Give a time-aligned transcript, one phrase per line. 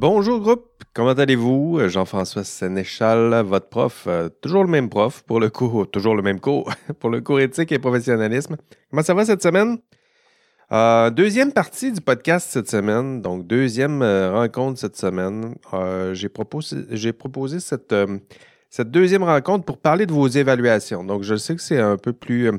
[0.00, 1.88] Bonjour groupe, comment allez-vous?
[1.88, 6.38] Jean-François Sénéchal, votre prof, euh, toujours le même prof pour le cours, toujours le même
[6.38, 8.56] cours, pour le cours éthique et professionnalisme.
[8.90, 9.78] Comment ça va cette semaine?
[10.70, 15.56] Euh, deuxième partie du podcast cette semaine, donc deuxième euh, rencontre cette semaine.
[16.12, 17.92] j'ai proposé, cette
[18.92, 21.02] deuxième rencontre pour parler de vos évaluations.
[21.02, 22.52] Donc je sais que c'est un peu plus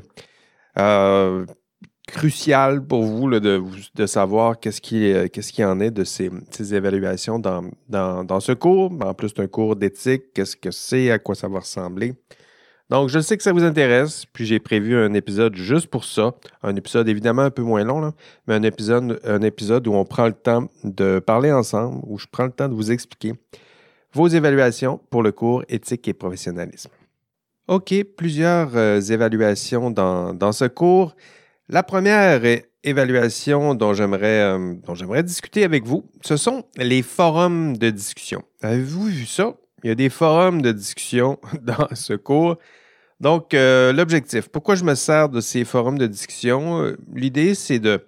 [2.10, 8.24] crucial pour vous de, savoir qu'est-ce qui, en est de ces, ces évaluations dans, dans,
[8.24, 8.92] dans, ce cours.
[9.00, 10.32] En plus, c'est un cours d'éthique.
[10.34, 11.10] Qu'est-ce que c'est?
[11.10, 12.14] À quoi ça va ressembler?
[12.90, 16.34] Donc, je sais que ça vous intéresse, puis j'ai prévu un épisode juste pour ça.
[16.64, 18.12] Un épisode évidemment un peu moins long,
[18.48, 22.26] mais un épisode, un épisode où on prend le temps de parler ensemble, où je
[22.30, 23.34] prends le temps de vous expliquer
[24.12, 26.90] vos évaluations pour le cours éthique et professionnalisme.
[27.68, 31.14] OK, plusieurs euh, évaluations dans, dans ce cours.
[31.72, 32.42] La première
[32.82, 38.42] évaluation dont j'aimerais, euh, dont j'aimerais discuter avec vous, ce sont les forums de discussion.
[38.60, 39.54] Avez-vous vu ça?
[39.84, 42.56] Il y a des forums de discussion dans ce cours.
[43.20, 46.82] Donc, euh, l'objectif, pourquoi je me sers de ces forums de discussion?
[46.82, 48.02] Euh, l'idée, c'est de,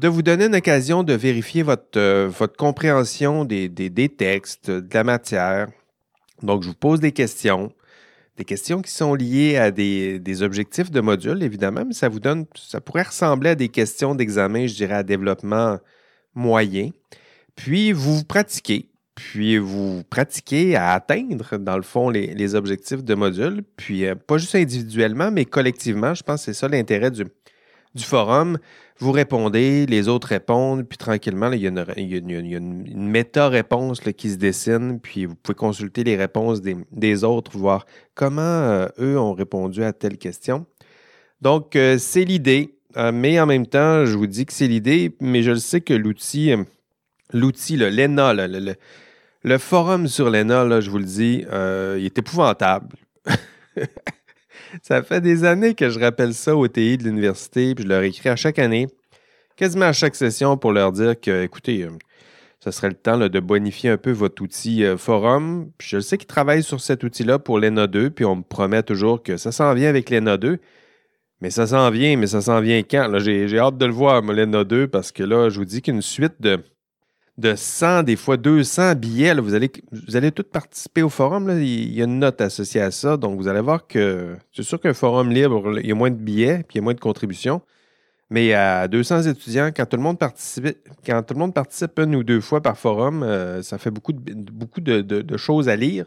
[0.00, 5.66] vous donner une occasion de vérifier votre, compréhension des textes, de la matière.
[6.44, 7.72] Donc, je vous pose des questions
[8.36, 12.46] des questions qui sont liées à des, objectifs de module, évidemment, mais ça vous donne,
[12.54, 15.78] ça pourrait ressembler à des questions d'examen, je dirais, à développement
[16.34, 16.90] moyen.
[17.56, 23.62] Puis vous pratiquez, puis vous pratiquez à atteindre, dans le fond, les, objectifs de module,
[23.76, 26.14] puis euh, pas juste individuellement, mais collectivement.
[26.14, 27.24] Je pense que c'est ça l'intérêt du
[28.02, 28.58] forum.
[29.02, 35.00] Vous répondez, les autres répondent, puis tranquillement, il y a une, méta-réponse qui se dessine,
[35.00, 39.92] puis vous pouvez consulter les réponses des, autres, voir comment euh, eux ont répondu à
[39.92, 40.66] telle question.
[41.40, 45.16] Donc, euh, c'est l'idée, euh, mais en même temps, je vous dis que c'est l'idée,
[45.18, 46.54] mais je sais que l'outil,
[47.32, 48.76] l'outil, l'ENA, le,
[49.42, 52.94] le, forum sur l'ENA, je vous le dis, il est épouvantable.
[54.80, 58.02] ça fait des années que je rappelle ça au TI de l'université, puis je leur
[58.02, 58.88] écris à chaque année,
[59.56, 61.86] quasiment à chaque session, pour leur dire que, écoutez,
[62.60, 65.70] ce euh, serait le temps de bonifier un peu votre outil euh, forum.
[65.78, 68.82] Puis je sais qu'ils travaillent sur cet outil-là pour l'ENA 2, puis on me promet
[68.82, 70.58] toujours que ça s'en vient avec l'ENA 2.
[71.40, 73.18] Mais ça s'en vient, mais ça s'en vient quand?
[73.18, 76.34] J'ai hâte de le voir, l'ENA 2, parce que là, je vous dis qu'une suite
[76.40, 76.62] de,
[77.38, 79.34] de 100, des fois 200 billets.
[79.34, 81.50] vous, allez, vous tous participer au forum.
[81.60, 83.16] Il y a une note associée à ça.
[83.16, 86.16] Donc, vous allez voir que c'est sûr qu'un forum libre, il y a moins de
[86.16, 87.62] billets puis il y a moins de contributions.
[88.30, 93.22] Mais à 200 étudiants, quand tout le monde participe, une ou deux fois par forum,
[93.22, 96.06] euh, ça fait beaucoup, de, choses à lire.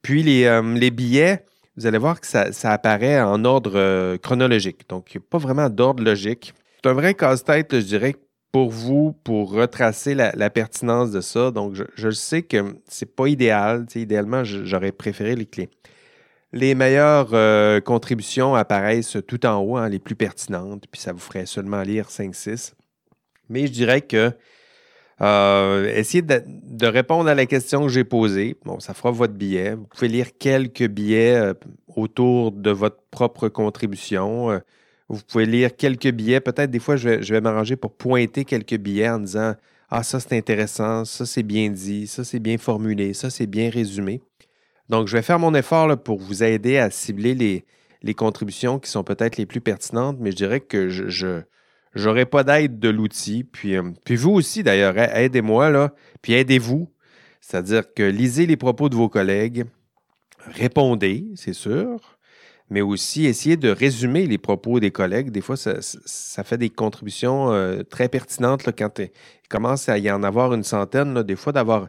[0.00, 1.44] Puis les, euh, les, billets,
[1.76, 4.88] vous allez voir que ça, apparaît en ordre euh, chronologique.
[4.88, 6.54] Donc, il n'y a pas vraiment d'ordre logique.
[6.82, 8.16] C'est un vrai casse-tête, je dirais,
[8.52, 11.50] pour vous pour retracer la, pertinence de ça.
[11.50, 13.86] Donc, je, sais que c'est pas idéal.
[13.94, 15.70] idéalement, j'aurais préféré les clés.
[16.52, 21.18] Les meilleures euh, contributions apparaissent tout en haut, hein, les plus pertinentes, puis ça vous
[21.18, 22.74] ferait seulement lire 5-6.
[23.48, 24.32] Mais je dirais que
[25.22, 28.58] euh, essayez de, répondre à la question que j'ai posée.
[28.66, 29.74] Bon, ça fera votre billet.
[29.74, 31.54] Vous pouvez lire quelques billets euh,
[31.96, 34.60] autour de votre propre contribution.
[35.12, 36.40] Vous pouvez lire quelques billets.
[36.40, 39.54] Peut-être des fois, je vais, m'arranger pour pointer quelques billets en disant
[39.90, 43.68] Ah, ça c'est intéressant, ça c'est bien dit, ça c'est bien formulé, ça c'est bien
[43.68, 44.22] résumé.
[44.88, 47.34] Donc, je vais faire mon effort pour vous aider à cibler
[48.02, 51.42] les, contributions qui sont peut-être les plus pertinentes, mais je dirais que je
[51.94, 53.44] n'aurai pas d'aide de l'outil.
[53.44, 55.90] Puis, euh, puis vous aussi, d'ailleurs, aidez-moi,
[56.22, 56.90] puis aidez-vous.
[57.42, 59.64] C'est-à-dire que lisez les propos de vos collègues,
[60.46, 62.18] répondez, c'est sûr,
[62.70, 65.30] mais aussi essayer de résumer les propos des collègues.
[65.30, 69.10] Des fois, ça, fait des contributions euh, très pertinentes quand il
[69.48, 71.22] commence à y en avoir une centaine.
[71.22, 71.88] des fois, d'avoir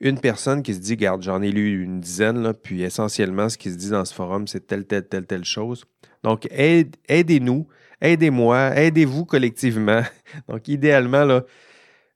[0.00, 3.70] une personne qui se dit, garde, j'en ai lu une dizaine, puis essentiellement, ce qui
[3.70, 5.84] se dit dans ce forum, c'est telle, telle, telle, telle chose.
[6.24, 7.68] Donc, aidez-nous,
[8.00, 10.02] aidez-moi, aidez-vous collectivement.
[10.48, 11.44] Donc, idéalement, là,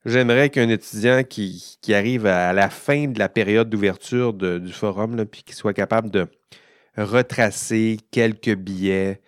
[0.05, 5.43] j'aimerais qu'un étudiant qui, arrive à, la fin de la période d'ouverture du forum, puis
[5.43, 6.27] qui soit capable de
[6.97, 9.21] retracer quelques billets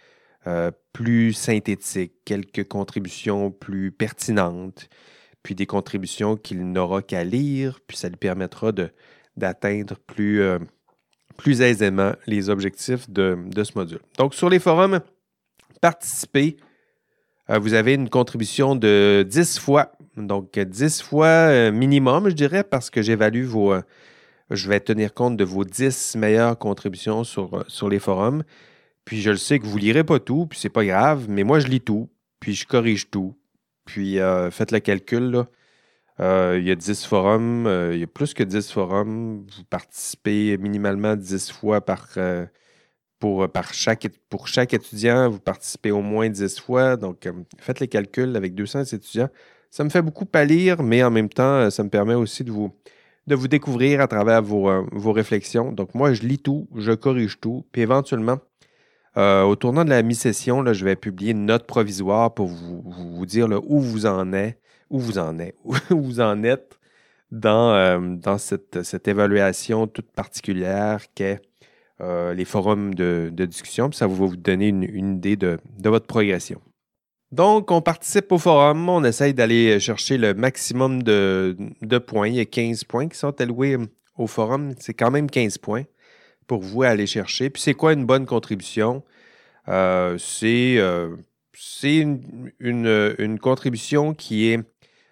[0.47, 4.89] euh, plus synthétiques, quelques contributions plus pertinentes,
[5.43, 8.71] puis des contributions qu'il n'aura qu'à lire, puis ça lui permettra
[9.37, 10.59] d'atteindre plus, euh,
[11.37, 13.99] plus aisément les objectifs de, ce module.
[14.17, 15.01] Donc, sur les forums,
[15.81, 16.57] participez.
[17.49, 22.89] Euh, vous avez une contribution de 10 fois, donc 10 fois minimum, je dirais, parce
[22.89, 23.75] que j'évalue vos
[24.49, 28.43] je vais tenir compte de vos 10 meilleures contributions sur, euh, sur les forums.
[29.05, 31.59] Puis je le sais que vous lirez pas tout, puis c'est pas grave, mais moi
[31.59, 32.09] je lis tout,
[32.39, 33.35] puis je corrige tout.
[33.85, 35.31] Puis euh, faites le calcul.
[35.31, 35.47] Là.
[36.19, 39.45] Euh, il y a 10 forums, il y a plus que 10 forums.
[39.55, 42.09] Vous participez minimalement 10 fois par,
[43.19, 45.29] pour, par chaque, pour chaque étudiant.
[45.29, 46.97] Vous participez au moins 10 fois.
[46.97, 49.29] Donc, faites les calculs avec 200 étudiants.
[49.71, 52.73] Ça me fait beaucoup pâlir, mais en même temps, ça me permet aussi de vous,
[53.29, 55.71] de vous découvrir à travers vos, vos réflexions.
[55.71, 58.39] Donc, moi, je lis tout, je corrige tout, puis éventuellement,
[59.17, 63.47] euh, au tournant de la mi-session, je vais publier une note provisoire pour vous, dire
[63.67, 64.59] où vous en êtes,
[64.89, 65.55] où vous en êtes,
[65.91, 66.79] où vous en êtes
[67.31, 71.41] dans, euh, cette, évaluation toute particulière qu'est
[72.01, 73.89] euh, les forums de, discussion.
[73.89, 76.61] Puis ça va vous donner une, idée de, votre progression.
[77.31, 81.55] Donc, on participe au forum, on essaye d'aller chercher le maximum de,
[82.05, 82.27] points.
[82.27, 83.77] Il y a 15 points qui sont alloués
[84.17, 84.73] au forum.
[84.79, 85.83] C'est quand même 15 points
[86.47, 87.51] pour vous à aller chercher.
[87.51, 89.03] Puis c'est quoi une bonne contribution?
[89.67, 91.15] Euh, c'est euh,
[92.59, 94.59] une, contribution qui est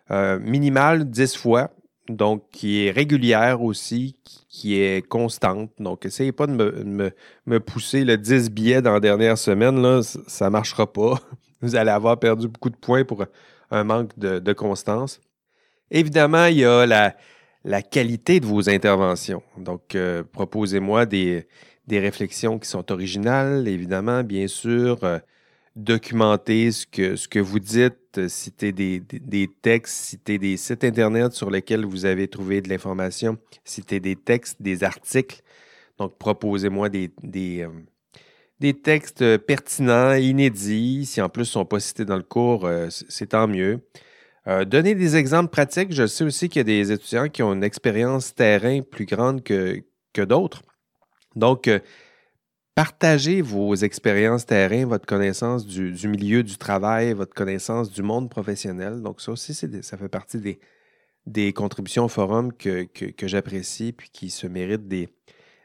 [0.10, 1.70] euh, minimale 10 fois,
[2.10, 4.18] donc qui est régulière aussi,
[4.50, 5.70] qui, est constante.
[5.78, 7.12] Donc, essayez pas de me,
[7.46, 11.20] me, pousser le 10 billets dans la dernière semaine, là, ça ne marchera pas.
[11.62, 13.26] Vous allez avoir perdu beaucoup de points pour
[13.72, 15.20] un manque de, constance.
[15.92, 16.86] Évidemment, il y a
[17.64, 19.44] la, qualité de vos interventions.
[19.58, 21.48] Donc, euh, proposez-moi des,
[21.90, 25.04] réflexions qui sont originales, évidemment, bien sûr.
[25.04, 25.20] Euh,
[25.76, 26.86] documentez ce
[27.28, 32.62] que, vous dites, citez des, textes, citez des sites Internet sur lesquels vous avez trouvé
[32.62, 35.42] de l'information, citez des textes, des articles.
[35.98, 37.70] Donc, proposez-moi des, des, euh,
[38.60, 41.06] des, textes pertinents, inédits.
[41.06, 43.82] Si en plus ils ne sont pas cités dans le cours, c'est tant mieux.
[44.48, 45.92] Euh, donner des exemples pratiques.
[45.92, 49.44] Je sais aussi qu'il y a des étudiants qui ont une expérience terrain plus grande
[49.44, 49.84] que,
[50.14, 50.62] que d'autres.
[51.36, 51.80] Donc, euh,
[52.74, 59.02] partagez vos expériences terrain, votre connaissance du, milieu du travail, votre connaissance du monde professionnel.
[59.02, 60.60] Donc, ça aussi, ça fait partie des,
[61.26, 65.10] des contributions au forum que, que, j'apprécie puis qui se méritent des,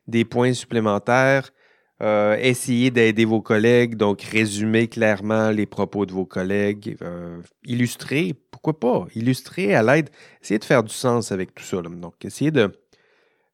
[0.09, 1.53] des points supplémentaires.
[2.03, 8.35] Euh, essayez d'aider vos collègues, donc résumer clairement les propos de vos collègues, euh, illustrer,
[8.51, 10.11] pourquoi pas, illustrer à l'aide,
[10.43, 11.81] essayez de faire du sens avec tout ça.
[11.81, 12.51] Donc, essayez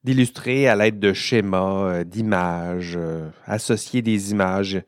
[0.03, 2.99] d'illustrer à l'aide de schémas, euh, d'images,
[3.45, 4.83] associer des images.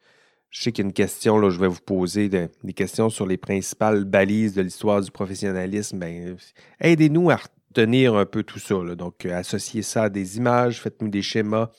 [0.48, 3.26] Je sais qu'il y a une question, là, je vais vous poser des questions sur
[3.26, 5.98] les principales balises de l'histoire du professionnalisme.
[5.98, 6.34] Ben,
[6.80, 8.74] aidez-nous à retenir un peu tout ça.
[8.96, 11.70] Donc, associez ça à des images, faites-nous des schémas,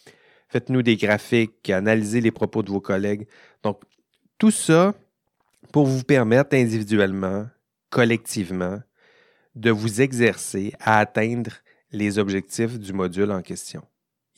[0.51, 3.25] faites-nous des graphiques, analysez les propos de vos collègues.
[3.63, 3.81] Donc,
[4.37, 4.93] tout ça
[5.71, 7.47] pour vous permettre individuellement,
[7.89, 8.81] collectivement,
[9.55, 11.51] de vous exercer à atteindre
[11.91, 13.83] les objectifs du module en question.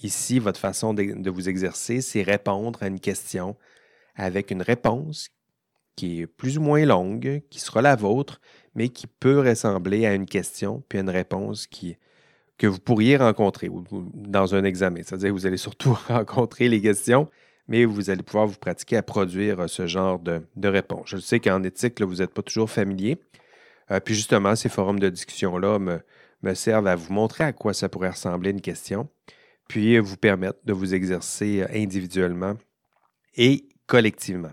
[0.03, 3.55] Ici, votre façon de, vous exercer, c'est répondre à une question
[4.15, 5.29] avec une réponse
[5.95, 8.39] qui est plus ou moins longue, qui sera la vôtre,
[8.75, 11.97] mais qui peut ressembler à une question, puis à une réponse qui,
[12.57, 13.69] que vous pourriez rencontrer
[14.13, 15.01] dans un examen.
[15.03, 17.29] C'est-à-dire que vous allez surtout rencontrer les questions,
[17.67, 21.09] mais vous allez pouvoir vous pratiquer à produire euh, ce genre de, réponse.
[21.09, 23.17] Je sais qu'en éthique, vous n'êtes pas toujours familier.
[23.91, 25.99] Euh, puis justement, ces forums de discussion-là me,
[26.41, 29.09] me, servent à vous montrer à quoi ça pourrait ressembler une question,
[29.67, 32.55] puis vous permettre de vous exercer euh, individuellement
[33.35, 34.51] et collectivement.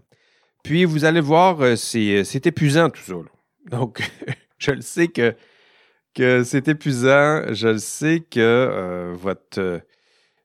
[0.63, 3.15] Puis vous allez voir, c'est épuisant tout ça.
[3.71, 4.03] Donc,
[4.59, 5.35] je le sais que
[6.15, 7.53] que c'est épuisant.
[7.53, 9.79] Je le sais que euh, votre, euh,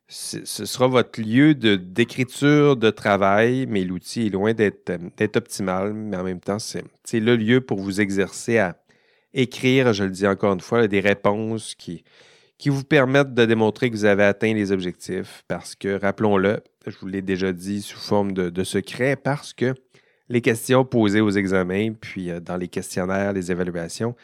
[0.08, 5.94] ce sera votre lieu d'écriture, de, travail, mais l'outil est loin d'être optimal.
[5.94, 8.78] Mais en même temps, c'est le lieu pour vous exercer à
[9.34, 12.04] écrire, je le dis encore une fois, des réponses qui,
[12.58, 15.44] qui vous permettent de démontrer que vous avez atteint les objectifs.
[15.48, 19.74] Parce que, rappelons-le, je vous l'ai déjà dit sous forme de, secret, parce que
[20.30, 24.16] les questions posées aux examens, puis euh, dans les questionnaires, les évaluations,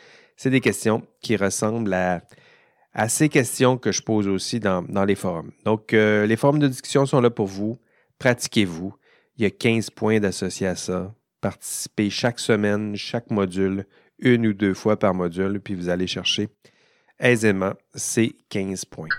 [0.41, 5.51] c'est des questions qui ressemblent à, ces questions que je pose aussi dans, les forums.
[5.65, 7.77] Donc, euh, les forums de discussion sont là pour vous.
[8.17, 8.91] Pratiquez-vous.
[9.37, 11.13] Il y a 15 points d'associés à ça.
[11.41, 13.85] Participez chaque semaine, chaque module,
[14.17, 16.49] une ou deux fois par module, puis vous allez chercher
[17.19, 19.09] aisément ces 15 points.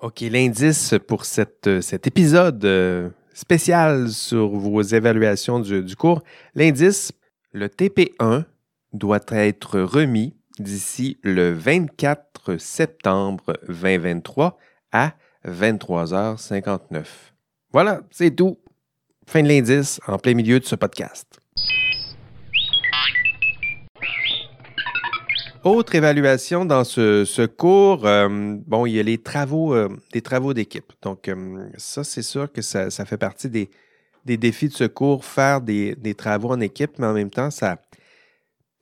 [0.00, 6.24] OK, l'indice pour cette, cet épisode euh, spécial sur vos évaluations du, du cours,
[6.56, 7.12] l'indice,
[7.52, 8.44] le TP1
[8.92, 14.58] doit être remis d'ici le 24 septembre 2023
[14.92, 15.14] à
[15.46, 17.04] 23h59.
[17.72, 18.58] Voilà, c'est tout.
[19.26, 21.38] Fin de l'indice en plein milieu de ce podcast.
[25.64, 30.54] Autre évaluation dans ce, cours, euh, bon, il y a les travaux, euh, des travaux
[30.54, 30.92] d'équipe.
[31.02, 33.68] Donc, euh, ça, c'est sûr que ça, fait partie des,
[34.24, 37.76] défis de ce cours, faire des, des, travaux en équipe, mais en même temps, ça,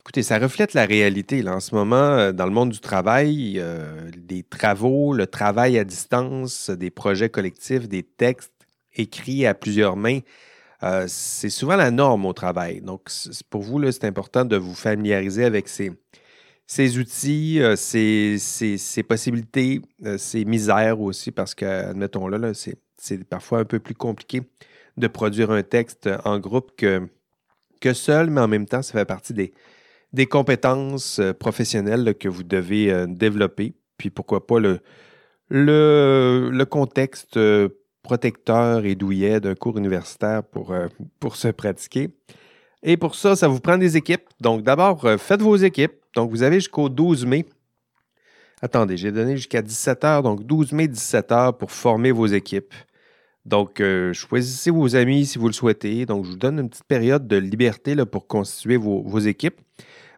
[0.06, 1.42] Écoutez, ça reflète la réalité.
[1.42, 1.56] Là.
[1.56, 5.84] En ce moment, euh, dans le monde du travail, euh, des travaux, le travail à
[5.84, 8.52] distance, des projets collectifs, des textes
[8.94, 10.20] écrits à plusieurs mains,
[10.84, 12.82] euh, c'est souvent la norme au travail.
[12.82, 13.10] Donc,
[13.50, 15.90] pour vous, c'est important de vous familiariser avec ces,
[16.98, 19.82] outils, ces, ces, possibilités,
[20.18, 24.42] ces misères aussi, parce que, admettons-le, là, c'est parfois un peu plus compliqué
[24.98, 27.08] de produire un texte en groupe que,
[27.80, 29.52] que seul, mais en même temps, ça fait partie des
[30.12, 34.80] des compétences euh, professionnelles que vous devez euh, développer, puis pourquoi pas le,
[35.50, 37.68] le, contexte euh,
[38.02, 40.74] protecteur et douillet d'un cours universitaire pour,
[41.18, 42.10] pour se pratiquer.
[42.82, 44.28] Et pour ça, ça vous prend des équipes.
[44.40, 45.94] Donc d'abord, faites vos équipes.
[46.14, 47.46] Donc vous avez jusqu'au 12 mai.
[48.62, 50.22] Attendez, j'ai donné jusqu'à 17 heures.
[50.22, 52.72] Donc 12 mai, 17 heures pour former vos équipes.
[53.44, 53.82] Donc,
[54.12, 56.04] choisissez vos amis si vous le souhaitez.
[56.06, 59.60] Donc, je vous donne une petite période de liberté là, pour constituer vos équipes.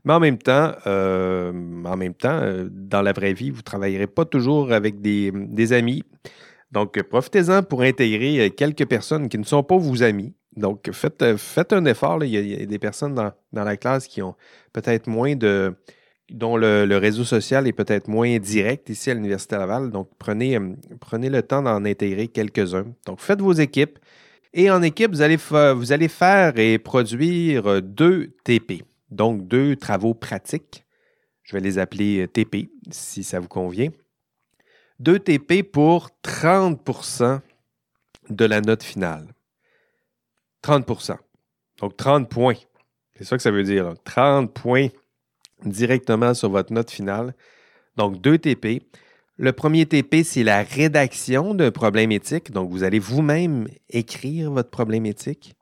[0.09, 1.53] Mais en même temps, euh,
[1.85, 5.73] en même temps, euh, dans la vraie vie, vous ne travaillerez pas toujours avec des,
[5.75, 6.03] amis.
[6.73, 10.33] Donc, profitez-en pour intégrer euh, quelques personnes qui ne sont pas vos amis.
[10.57, 11.23] Donc, faites,
[11.75, 12.25] un effort.
[12.25, 14.35] Il, y a, des personnes dans, la classe qui ont
[14.73, 15.75] peut-être moins de.
[16.31, 19.91] dont le, réseau social est peut-être moins direct ici à l'Université Laval.
[19.91, 20.59] Donc, prenez,
[21.01, 22.87] prenez le temps d'en intégrer quelques-uns.
[23.05, 23.99] Donc, faites vos équipes.
[24.55, 28.88] Et en équipe, vous allez, vous allez faire et produire deux TP.
[29.11, 30.85] Donc, deux travaux pratiques.
[31.43, 33.89] Je vais les appeler euh, TP, si ça vous convient.
[34.99, 37.41] Deux TP pour 30%
[38.31, 39.27] de la note finale.
[40.63, 41.17] 30%
[41.81, 42.57] Donc, 30 points.
[43.15, 43.95] C'est ça que ça veut dire.
[44.05, 44.89] 30 points
[45.65, 47.35] directement sur votre note finale.
[47.97, 48.83] Donc, deux TP.
[49.37, 52.51] Le premier TP, c'est la rédaction d'un problème éthique.
[52.51, 55.55] Donc, vous allez vous-même écrire votre problème éthique.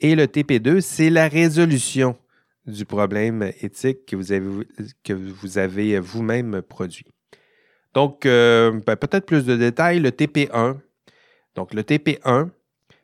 [0.00, 2.16] Et le TP2, c'est la résolution
[2.66, 4.16] du problème éthique que
[5.12, 7.06] vous avez, vous-même produit.
[7.94, 10.78] Donc, euh, ben, peut-être plus de détails, le TP1.
[11.54, 12.50] Donc, le TP1,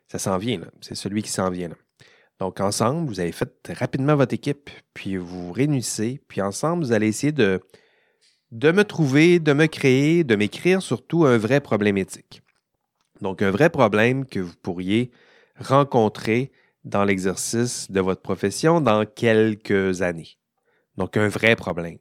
[0.07, 1.71] ça s'en vient, c'est celui qui s'en vient.
[2.39, 7.07] Donc, ensemble, vous avez fait rapidement votre équipe, puis vous réunissez, puis ensemble, vous allez
[7.07, 7.61] essayer de
[8.53, 12.41] me trouver, de me créer, de m'écrire surtout un vrai problème éthique.
[13.21, 15.11] Donc, un vrai problème que vous pourriez
[15.59, 16.51] rencontrer
[16.87, 20.37] dans l'exercice de votre profession dans quelques années.
[20.97, 21.97] Donc, un vrai problème,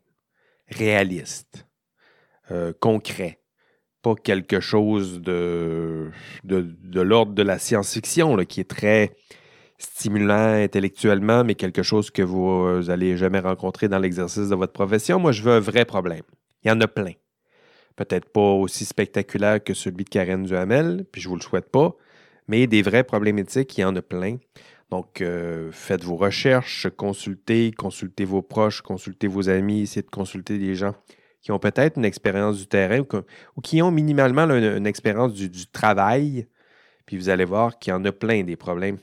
[0.69, 1.67] réaliste,
[2.51, 3.41] euh, concret,
[4.03, 6.11] pas quelque chose de,
[6.45, 9.17] de, l'ordre de la science-fiction qui est très
[9.79, 15.19] stimulant intellectuellement, mais quelque chose que vous n'allez jamais rencontrer dans l'exercice de votre profession.
[15.19, 16.23] Moi, je veux un vrai problème.
[16.63, 17.13] Il y en a plein.
[17.97, 21.71] Peut-être pas aussi spectaculaire que celui de Karen Duhamel, puis je ne vous le souhaite
[21.71, 21.97] pas,
[22.49, 24.37] mais des vrais problèmes éthiques, il y en a plein.
[24.91, 30.59] Donc, euh, faites vos recherches, consultez, consultez vos proches, consultez vos amis, essayez de consulter
[30.59, 30.95] des gens
[31.43, 33.01] qui ont peut-être une expérience du terrain
[33.57, 36.47] ou, qui ont minimalement une, expérience du, travail.
[37.05, 38.99] Puis vous allez voir qu'il y en a plein des problèmes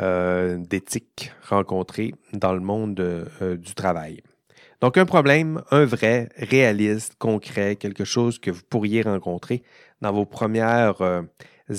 [0.00, 4.22] euh, d'éthique rencontrés dans le monde euh, du travail.
[4.80, 9.64] Donc, un problème, un vrai, réaliste, concret, quelque chose que vous pourriez rencontrer
[10.00, 11.02] dans vos premières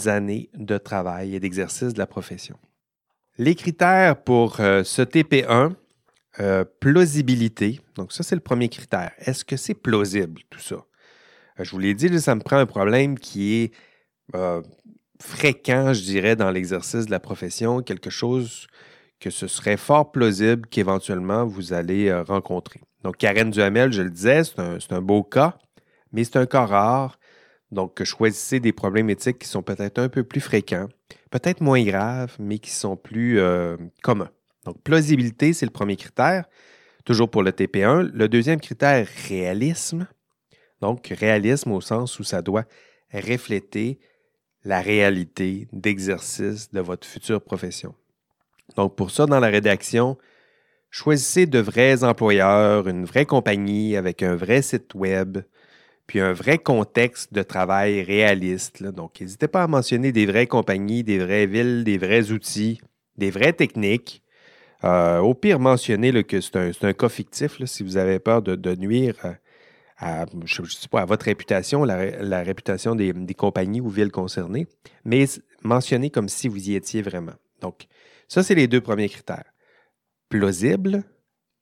[0.06, 2.58] années de travail et d'exercice de la profession.
[3.40, 5.72] Les critères pour euh, ce TP1,
[6.42, 7.80] euh, plausibilité.
[7.96, 9.14] Donc, ça, c'est le premier critère.
[9.18, 10.76] Est-ce que c'est plausible, tout ça?
[10.76, 13.72] Euh, je vous l'ai dit, ça me prend un problème qui est
[15.22, 18.68] fréquent, je dirais, dans l'exercice de la profession, quelque chose
[19.22, 22.82] que ce serait fort plausible qu'éventuellement vous allez rencontrer.
[23.04, 25.58] Donc, Karen Duhamel, je le disais, c'est un, un, beau cas,
[26.12, 27.20] mais c'est un cas rare.
[27.72, 30.90] Donc, choisissez des problèmes éthiques qui sont peut-être un peu plus fréquents,
[31.30, 34.32] peut-être moins graves, mais qui sont plus euh, communs.
[34.66, 36.46] Donc, plausibilité, c'est le premier critère,
[37.06, 38.12] toujours pour le TP1.
[38.14, 40.08] Le deuxième critère, réalisme.
[40.82, 42.66] Donc, réalisme au sens où ça doit
[43.14, 44.00] refléter
[44.64, 47.96] la réalité d'exercice de votre future profession.
[48.76, 50.18] Donc, pour ça, dans la rédaction,
[50.90, 55.40] choisissez de vrais employeurs, une vraie compagnie avec un vrai site web,
[56.10, 58.82] puis un vrai contexte de travail réaliste.
[58.82, 62.82] Donc, n'hésitez pas à mentionner des vraies compagnies, des vraies villes, des vrais outils,
[63.16, 64.24] des vraies techniques.
[64.84, 69.14] Euh, au pire, mentionnez que c'est un, cas fictif si vous avez peur de, nuire
[70.00, 74.66] à, je, sais pas, à votre réputation, la, réputation des, compagnies ou villes concernées,
[75.06, 75.26] mais
[75.62, 77.36] mentionnez comme si vous y étiez vraiment.
[77.62, 77.86] Donc,
[78.28, 79.54] ça, c'est les deux premiers critères.
[80.28, 81.04] Plausible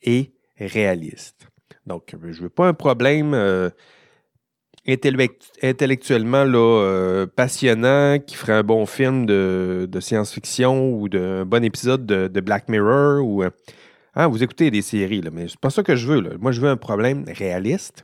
[0.01, 1.49] et réaliste.
[1.85, 3.69] Donc, je ne veux pas un problème euh,
[4.87, 12.05] intellectuellement là, euh, passionnant, qui ferait un bon film de, science-fiction ou d'un bon épisode
[12.05, 13.49] de, Black Mirror ou euh,
[14.19, 16.37] Hein, vous écoutez des séries, là, mais c'est pas ça que je veux.
[16.39, 18.03] Moi, je veux un problème réaliste,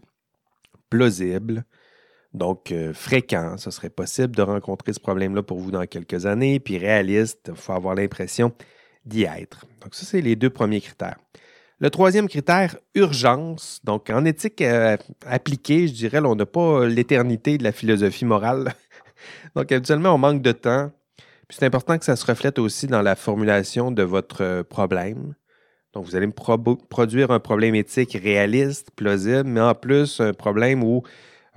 [0.92, 1.66] plausible,
[2.36, 3.58] donc euh, fréquent.
[3.58, 7.56] Ce serait possible de rencontrer ce problème-là pour vous dans quelques années, puis réaliste, il
[7.56, 8.54] faut avoir l'impression
[9.06, 9.66] d'y être.
[9.82, 11.18] Donc, ça, c'est les deux premiers critères.
[11.84, 13.82] Le troisième critère, urgence.
[13.84, 18.74] Donc, en éthique euh, appliquée, je dirais, on n'a pas l'éternité de la philosophie morale.
[19.58, 20.92] Donc, habituellement, on manque de temps.
[21.18, 25.36] Puis c'est important que ça se reflète aussi dans la formulation de votre euh, problème.
[25.92, 30.86] Donc, vous allez me produire un problème éthique réaliste, plausible, mais en plus, un problème
[30.86, 31.04] où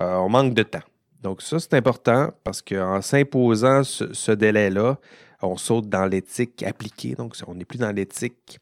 [0.00, 0.82] euh, on manque de temps.
[1.22, 4.98] Donc, ça, c'est important parce qu'en s'imposant ce, délai-là,
[5.40, 7.14] on saute dans l'éthique appliquée.
[7.14, 8.58] Donc, on n'est plus dans l'éthique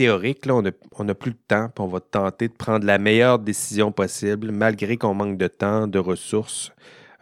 [0.00, 0.46] théorique.
[0.46, 0.62] Là,
[0.96, 4.50] on n'a plus de temps, puis on va tenter de prendre la meilleure décision possible,
[4.50, 6.72] malgré qu'on manque de temps, de ressources,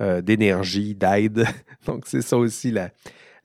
[0.00, 1.44] euh, d'énergie, d'aide.
[1.86, 2.92] Donc, c'est ça aussi la,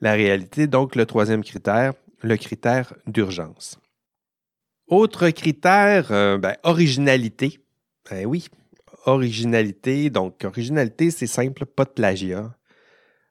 [0.00, 0.68] réalité.
[0.68, 3.80] Donc, le troisième critère, le critère d'urgence.
[4.86, 7.58] Autre critère, euh, ben, originalité.
[8.08, 8.46] Ben oui,
[9.04, 10.10] originalité.
[10.10, 12.56] Donc, originalité, c'est simple, pas de plagiat.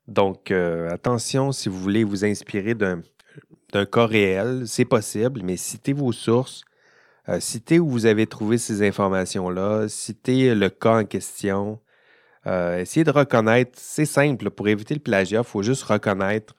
[0.10, 3.03] Donc, euh, attention, si vous voulez vous inspirer d'un
[3.82, 6.63] cas réel, c'est possible, mais citez vos sources,
[7.30, 11.80] euh, citez où vous avez trouvé ces informations-là, citez le cas en question.
[12.46, 16.56] essayez de reconnaître, c'est simple, pour éviter le plagiat, il faut juste reconnaître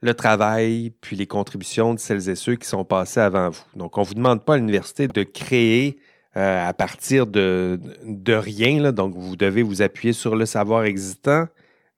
[0.00, 3.64] le travail, puis les contributions de celles et ceux qui sont passés avant vous.
[3.74, 5.98] Donc, on ne vous demande pas à l'université de créer
[6.36, 8.92] euh, à partir de, de rien.
[8.92, 11.46] Donc, vous devez vous appuyer sur le savoir existant,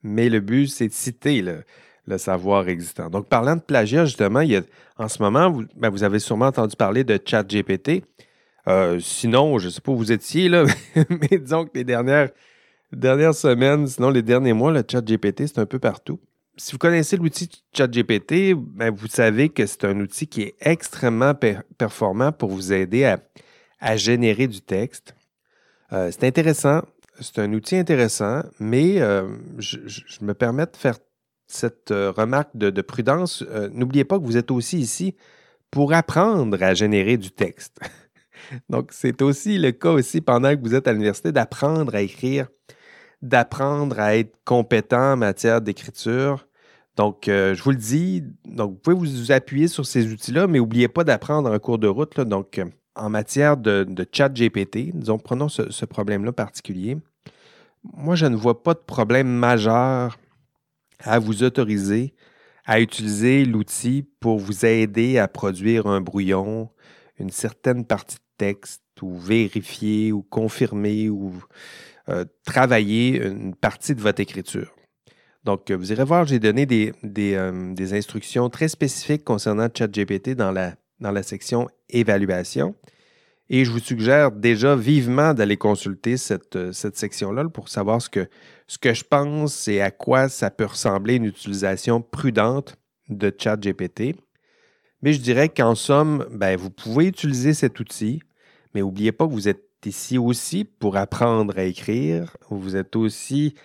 [0.02, 1.44] mais le but, c'est de citer
[2.10, 3.08] le, savoir existant.
[3.08, 4.62] Donc, parlant de plagiat, justement, il y a,
[4.98, 8.04] en ce moment, vous, ben, avez sûrement entendu parler de ChatGPT.
[8.68, 10.64] Euh, sinon, je ne sais pas où vous étiez, là,
[11.08, 12.30] mais disons que les dernières,
[12.92, 16.20] dernières semaines, sinon les derniers mois, le ChatGPT, c'est un peu partout
[16.60, 21.32] si vous connaissez l'outil ChatGPT, ben vous savez que c'est un outil qui est extrêmement
[21.78, 23.04] performant pour vous aider
[23.80, 25.14] à, générer du texte.
[25.92, 26.82] Euh, c'est intéressant,
[27.18, 29.26] c'est un outil intéressant, mais euh,
[29.58, 29.78] je,
[30.20, 30.98] me permets de faire
[31.50, 33.44] cette euh, remarque de, prudence.
[33.72, 35.16] N'oubliez pas que vous êtes aussi ici
[35.70, 37.78] pour apprendre à générer du texte.
[38.68, 42.48] Donc, c'est aussi le cas aussi pendant que vous êtes à l'université d'apprendre à écrire,
[43.22, 46.46] d'apprendre à être compétent en matière d'écriture,
[47.00, 50.58] donc, euh, je vous le dis, donc vous pouvez vous appuyer sur ces outils-là, mais
[50.58, 52.20] n'oubliez pas d'apprendre en cours de route.
[52.20, 56.98] donc, euh, en matière de, chat GPT, disons, prenons ce, problème-là particulier.
[57.94, 60.18] Moi, je ne vois pas de problème majeur
[61.04, 62.14] à vous autoriser
[62.70, 66.70] à utiliser l'outil pour vous aider à produire un brouillon,
[67.18, 71.32] une certaine partie de texte, ou vérifier, ou confirmer, ou
[72.08, 74.72] euh, travailler une partie de votre écriture.
[75.42, 80.74] Donc, vous irez voir, j'ai donné euh, des, instructions très spécifiques concernant ChatGPT dans la,
[81.00, 82.76] dans la section évaluation.
[83.48, 88.08] Et je vous suggère déjà vivement d'aller consulter cette, euh, cette section-là pour savoir ce
[88.08, 88.28] que,
[88.70, 92.76] ce que je pense et à quoi ça peut ressembler une utilisation prudente
[93.08, 94.14] de ChatGPT.
[95.02, 98.22] Mais je dirais qu'en somme, ben, vous pouvez utiliser cet outil,
[98.72, 102.36] mais n'oubliez pas que vous êtes ici aussi pour apprendre à écrire.
[102.48, 103.56] Vous êtes aussi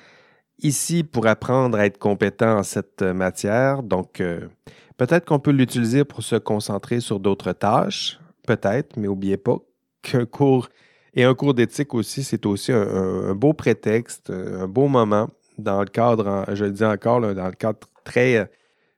[0.57, 3.83] ici pour apprendre à être compétent en cette euh, matière.
[3.83, 4.47] Donc, euh,
[4.97, 9.57] peut-être qu'on peut l'utiliser pour se concentrer sur d'autres tâches, peut-être, mais n'oubliez pas
[10.01, 10.67] qu'un cours
[11.15, 15.88] et un cours d'éthique aussi, c'est aussi un, beau prétexte, un beau moment dans le
[15.88, 18.49] cadre, je le dis encore, dans le cadre très,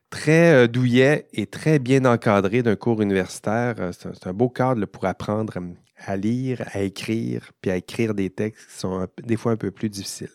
[0.09, 3.75] très euh, douillet et très bien encadré d'un cours universitaire.
[3.91, 5.53] C'est un, beau cadre pour apprendre
[6.05, 9.71] à lire, à écrire, puis à écrire des textes qui sont des fois un peu
[9.71, 10.31] plus difficiles.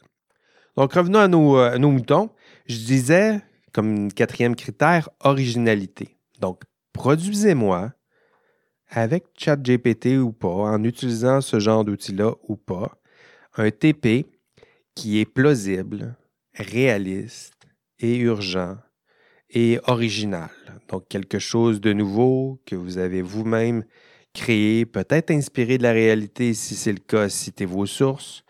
[0.76, 1.18] Donc, revenons
[1.56, 2.30] à euh, nos moutons.
[2.66, 3.40] Je disais,
[3.72, 6.16] comme quatrième critère, originalité.
[6.40, 7.92] Donc, produisez-moi
[8.94, 12.98] avec ChatGPT ou pas, en utilisant ce genre d'outil-là ou pas,
[13.56, 14.26] un TP
[14.94, 16.14] qui est plausible,
[16.54, 17.66] réaliste
[17.98, 18.76] et urgent
[19.50, 20.50] et original.
[20.88, 23.84] Donc, quelque chose de nouveau que vous avez vous-même
[24.34, 28.44] créé, peut-être inspiré de la réalité si c'est le cas, citez vos sources,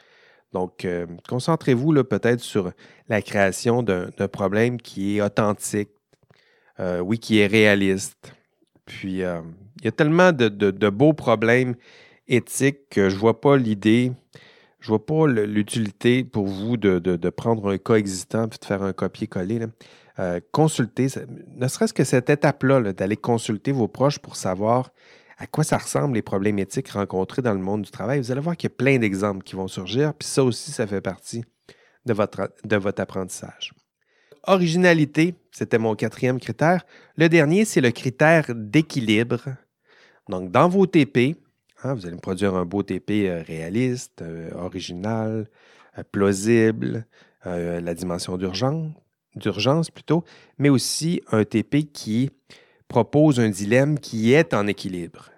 [0.52, 2.72] donc, euh, concentrez-vous peut-être sur
[3.09, 5.90] la création d'un problème qui est authentique,
[6.78, 8.35] euh, oui, qui est réaliste.
[8.85, 9.40] Puis, euh,
[9.83, 11.75] il y a tellement de, beaux problèmes
[12.29, 14.12] éthiques que je ne vois pas l'idée,
[14.81, 18.83] je ne vois pas l'utilité pour vous de, prendre un cas existant et de faire
[18.83, 19.66] un copier-coller.
[20.53, 21.09] consulter,
[21.57, 24.90] ne serait-ce que cette étape-là, d'aller consulter vos proches pour savoir
[25.38, 28.40] à quoi ça ressemble les problèmes éthiques rencontrés dans le monde du travail, vous allez
[28.40, 31.45] voir qu'il y a plein d'exemples qui vont surgir, puis ça aussi, ça fait partie
[32.05, 32.12] de
[32.77, 33.73] votre apprentissage.
[34.45, 36.85] Originalité, c'était mon quatrième critère.
[37.16, 39.40] Le dernier, c'est le critère d'équilibre.
[40.28, 41.37] Donc, dans vos TP,
[41.82, 45.48] hein, vous allez me produire un beau TP euh, réaliste, euh, original,
[45.98, 47.06] euh, plausible,
[47.44, 50.22] la dimension d'urgence, plutôt,
[50.58, 52.30] mais aussi un TP qui
[52.87, 55.30] propose un dilemme qui est en équilibre.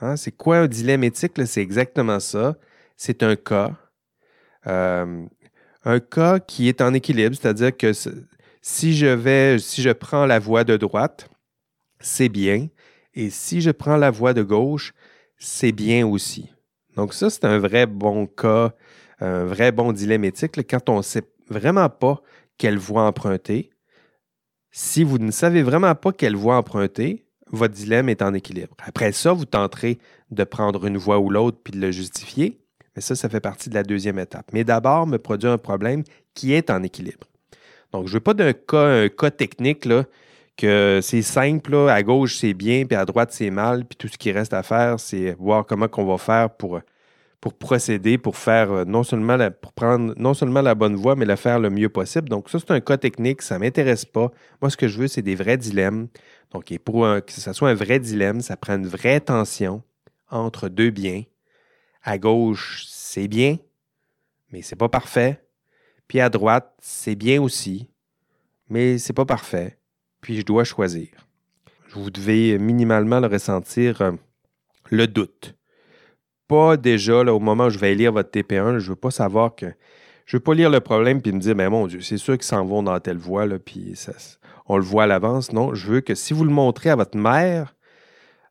[0.00, 1.32] Hein, c'est quoi un dilemme éthique?
[1.44, 2.56] C'est exactement ça.
[2.96, 3.76] C'est un cas.
[4.64, 7.92] un cas qui est en équilibre, c'est-à-dire que
[8.62, 11.28] si je vais, si je prends la voie de droite,
[12.00, 12.68] c'est bien.
[13.14, 14.94] Et si je prends la voie de gauche,
[15.38, 16.50] c'est bien aussi.
[16.96, 18.72] Donc ça, c'est un vrai bon cas,
[19.20, 22.22] un vrai bon dilemme éthique quand on ne sait vraiment pas
[22.58, 23.70] quelle voie emprunter.
[24.70, 28.74] Si vous ne savez vraiment pas quelle voie emprunter, votre dilemme est en équilibre.
[28.82, 29.98] Après ça, vous tenterez
[30.30, 32.58] de prendre une voie ou l'autre puis de le justifier.
[32.96, 34.50] Mais ça, ça fait partie de la deuxième étape.
[34.52, 36.02] Mais d'abord, me produire un problème
[36.34, 37.26] qui est en équilibre.
[37.92, 39.86] Donc, je ne veux pas d'un cas, un cas technique
[40.56, 44.18] que c'est simple, à gauche c'est bien, puis à droite c'est mal, puis tout ce
[44.18, 46.80] qui reste à faire, c'est voir comment on va faire pour,
[47.58, 49.36] procéder, pour faire euh, non seulement
[49.74, 52.28] prendre non seulement la bonne voie, mais la faire le mieux possible.
[52.28, 54.30] Donc, ça, c'est un cas technique, ça ne m'intéresse pas.
[54.60, 56.08] Moi, ce que je veux, c'est des vrais dilemmes.
[56.52, 59.82] Donc, pour que ce soit un vrai dilemme, ça prend une vraie tension
[60.30, 61.22] entre deux biens.
[62.02, 63.58] À gauche, c'est bien,
[64.52, 65.42] mais c'est pas parfait.
[66.08, 67.88] Puis à droite, c'est bien aussi,
[68.68, 69.78] mais c'est pas parfait
[70.22, 71.08] puis je dois choisir.
[71.92, 74.12] Vous devez minimalement le ressentir euh,
[74.90, 75.54] le doute.
[76.48, 79.10] Pas déjà là, au moment où je vais lire votre TP1, je ne veux pas
[79.10, 79.66] savoir que.
[80.24, 82.34] Je ne veux pas lire le problème puis me dire, mais mon Dieu, c'est sûr
[82.34, 83.94] qu'ils s'en vont dans telle voie, là, puis
[84.66, 85.52] on le voit à l'avance.
[85.52, 87.74] Non, je veux que si vous le montrez à votre mère,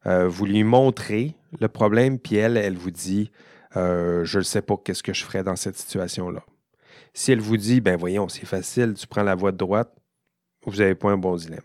[0.05, 3.31] euh, vous lui montrez le problème, puis elle, elle vous dit,
[3.77, 6.43] euh, je ne sais pas qu'est-ce que je ferais dans cette situation-là.
[7.13, 9.93] Si elle vous dit, ben voyons, c'est facile, tu prends la voie de droite,
[10.65, 11.61] vous n'avez pas un bon dilemme.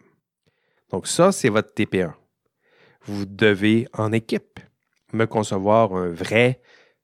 [0.91, 2.13] Donc ça, c'est votre TP1.
[3.05, 4.61] Vous devez, en équipe,
[5.13, 6.61] me concevoir un vrai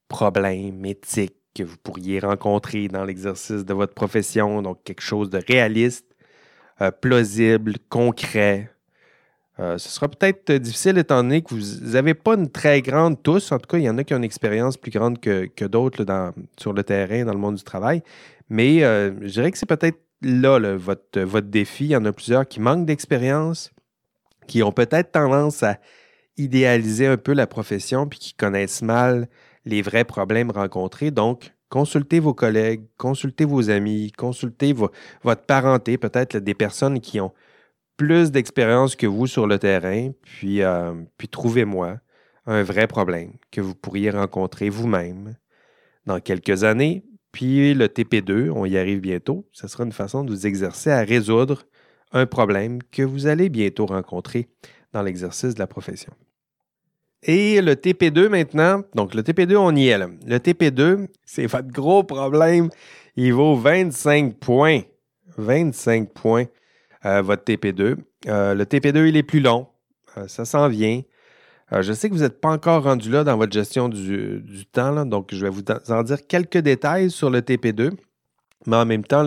[0.08, 5.40] problème éthique que vous pourriez rencontrer dans l'exercice de votre profession, donc quelque chose de
[5.46, 6.06] réaliste,
[6.80, 8.70] euh, plausible, concret.
[9.58, 13.52] Euh, ce sera peut-être difficile étant donné que vous n'avez pas une très grande tous,
[13.52, 16.04] en tout cas, il y en a qui ont une expérience plus grande que, d'autres
[16.58, 18.02] sur le terrain, dans le monde du travail,
[18.48, 21.86] mais euh, je dirais que c'est peut-être là, votre, votre défi.
[21.86, 23.70] Il y en a plusieurs qui manquent d'expérience,
[24.46, 25.78] qui ont peut-être tendance à
[26.36, 29.28] idéaliser un peu la profession puis qui connaissent mal
[29.64, 31.10] les vrais problèmes rencontrés.
[31.10, 37.32] Donc, consultez vos collègues, consultez vos amis, consultez votre parenté, peut-être des personnes qui ont
[37.96, 41.98] plus d'expérience que vous sur le terrain, puis, euh, puis trouvez-moi
[42.46, 45.36] un vrai problème que vous pourriez rencontrer vous-même
[46.06, 50.30] dans quelques années, puis le TP2, on y arrive bientôt, ce sera une façon de
[50.30, 51.64] vous exercer à résoudre
[52.12, 54.48] un problème que vous allez bientôt rencontrer
[54.92, 56.12] dans l'exercice de la profession.
[57.22, 60.08] Et le TP2 maintenant, donc le TP2, on y est là.
[60.26, 62.68] Le TP2, c'est votre gros problème.
[63.16, 64.82] Il vaut 25 points.
[65.38, 66.44] 25 points,
[67.06, 67.96] euh, votre TP2.
[68.26, 69.68] Euh, le TP2, il est plus long.
[70.18, 71.00] Euh, ça s'en vient.
[71.72, 75.06] Euh, je sais que vous n'êtes pas encore rendu là dans votre gestion du, temps,
[75.06, 77.92] donc je vais vous en dire quelques détails sur le TP2.
[78.66, 79.24] Mais en même temps,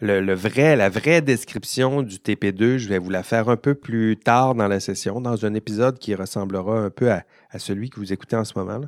[0.00, 4.16] le, vrai, la vraie description du TP2, je vais vous la faire un peu plus
[4.16, 7.24] tard dans la session, dans un épisode qui ressemblera un peu à,
[7.58, 8.80] celui que vous écoutez en ce moment,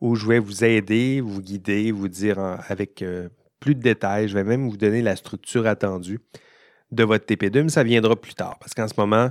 [0.00, 3.28] où je vais vous aider, vous guider, vous dire avec euh,
[3.58, 4.28] plus de détails.
[4.28, 6.20] Je vais même vous donner la structure attendue
[6.92, 9.30] de votre TP2, mais ça viendra plus tard, parce qu'en ce moment,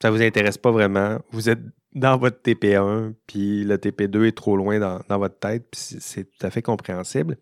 [0.00, 1.18] ça ne vous intéresse pas vraiment.
[1.30, 1.60] Vous êtes
[1.94, 6.46] dans votre TP1, puis le TP2 est trop loin dans, votre tête, puis c'est tout
[6.46, 7.36] à fait compréhensible.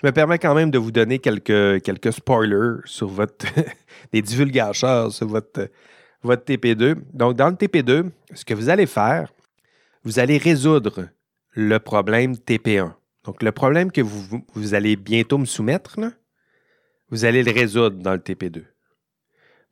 [0.00, 3.46] Je me permets quand même de vous donner quelques, quelques spoilers sur votre.
[4.12, 5.68] des divulgateurs sur votre,
[6.22, 6.96] votre TP2.
[7.12, 9.32] Donc, dans le TP2, ce que vous allez faire,
[10.04, 11.08] vous allez résoudre
[11.54, 12.92] le problème TP1.
[13.24, 15.98] Donc, le problème que vous, vous allez bientôt me soumettre,
[17.10, 18.64] vous allez le résoudre dans le TP2.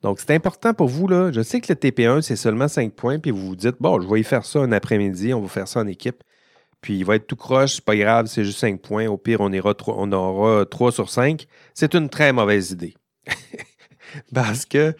[0.03, 1.07] Donc, c'est important pour vous.
[1.07, 1.31] Là.
[1.31, 4.07] Je sais que le TP1, c'est seulement 5 points, puis vous vous dites, bon, je
[4.07, 6.23] vais y faire ça un après-midi, on va faire ça en équipe.
[6.81, 9.07] Puis il va être tout croche, c'est pas grave, c'est juste 5 points.
[9.07, 11.47] Au pire, on, aura 3 sur 5.
[11.73, 12.93] C'est une très mauvaise idée.
[14.33, 14.93] parce que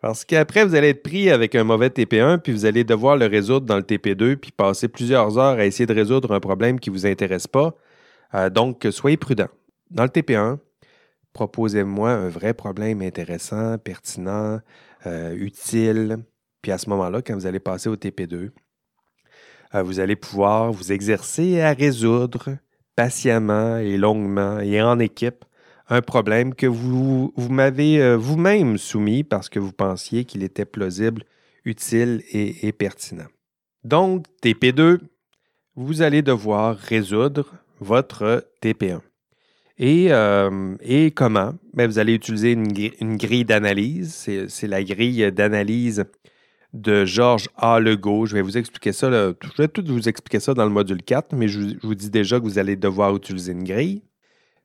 [0.00, 3.26] parce qu'après, vous allez être pris avec un mauvais TP1, puis vous allez devoir le
[3.26, 6.90] résoudre dans le TP2, puis passer plusieurs heures à essayer de résoudre un problème qui
[6.90, 7.74] ne vous intéresse pas.
[8.34, 9.48] Euh, donc, soyez prudent.
[9.90, 10.58] Dans le TP1,
[11.32, 14.60] proposez-moi un vrai problème intéressant, pertinent,
[15.06, 16.18] euh, utile.
[16.62, 18.50] Puis à ce moment-là, quand vous allez passer au TP2,
[19.74, 22.56] euh, vous allez pouvoir vous exercer à résoudre
[22.96, 25.44] patiemment et longuement et en équipe
[25.88, 31.24] un problème que vous, m'avez euh, vous-même soumis parce que vous pensiez qu'il était plausible,
[31.64, 33.26] utile et, pertinent.
[33.84, 34.98] Donc, TP2,
[35.76, 39.00] vous allez devoir résoudre votre TP1.
[39.78, 41.54] Et, euh, et comment?
[41.72, 44.28] Ben, vous allez utiliser une, grille d'analyse.
[44.48, 46.04] C'est la grille d'analyse
[46.72, 47.78] de Georges A.
[47.78, 48.26] Legault.
[48.26, 49.10] Je vais vous expliquer ça.
[49.10, 52.38] Je vais tout vous expliquer ça dans le module 4, mais je, vous dis déjà
[52.38, 54.02] que vous allez devoir utiliser une grille.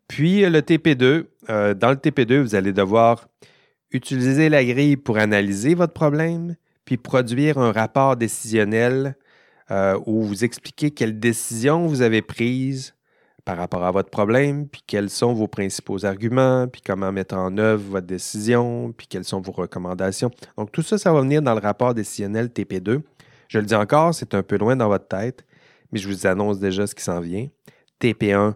[0.08, 3.28] Puis le TP2, euh, dans le TP2, vous allez devoir
[3.92, 9.16] utiliser la grille pour analyser votre problème, puis produire un rapport décisionnel
[9.72, 12.96] euh, où vous expliquez quelles décisions vous avez prises
[13.46, 17.58] par rapport à votre problème, puis quels sont vos principaux arguments, puis comment mettre en
[17.58, 20.32] œuvre votre décision, puis quelles sont vos recommandations.
[20.58, 23.02] Donc tout ça, ça va venir dans le rapport décisionnel TP2.
[23.50, 25.46] Je le dis encore, c'est un peu loin dans votre tête,
[25.92, 27.48] mais je vous annonce déjà ce qui s'en vient.
[28.02, 28.56] TP1,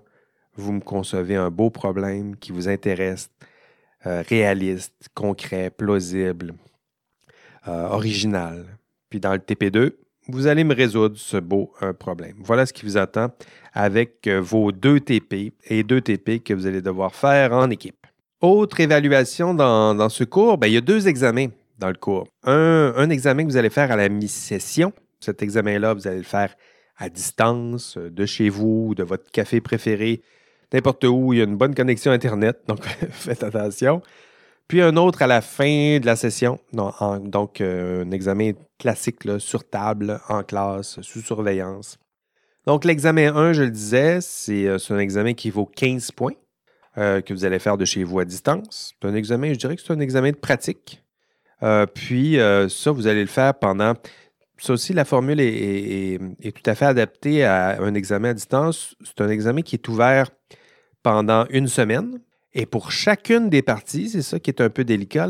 [0.56, 3.30] vous me concevez un beau problème qui vous intéresse,
[4.06, 6.54] euh, réaliste, concret, plausible,
[7.67, 8.65] euh, original.
[9.10, 9.93] Puis dans le TP2,
[10.30, 12.36] vous allez me résoudre ce beau problème.
[12.40, 13.30] Voilà ce qui vous attend
[13.74, 18.08] avec euh, vos deux TP et deux TP que vous allez devoir faire en équipe.
[18.42, 22.28] Autre évaluation dans, ce cours, ben, il y a deux examens dans le cours.
[22.44, 24.94] Un, un examen que vous allez faire à la mi-session.
[25.20, 26.56] Cet examen-là, vous allez le faire
[26.98, 30.22] à distance, de chez vous, de votre café préféré,
[30.74, 34.02] n'importe où, il y a une bonne connexion Internet, donc faites attention.
[34.67, 39.67] Puis un autre à la fin de la session, donc euh, un examen classique sur
[39.67, 41.97] table, en classe, sous surveillance.
[42.65, 46.34] Donc l'examen 1, je le disais, c'est euh, un examen qui vaut 15 points
[46.97, 48.93] euh, que vous allez faire de chez vous à distance.
[49.01, 51.01] C'est un examen, je dirais que c'est un examen de pratique.
[51.93, 52.38] puis
[52.69, 53.93] ça, vous allez le faire pendant...
[54.60, 58.95] Ça aussi, la formule est, tout à fait adaptée à un examen à distance.
[59.03, 60.32] C'est un examen qui est ouvert
[61.03, 62.19] pendant une semaine.
[62.53, 65.27] Et pour chacune des parties, c'est ça qui est un peu délicat,